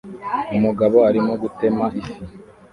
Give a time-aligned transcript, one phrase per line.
[0.57, 2.19] Umugabo arimo gutema ifi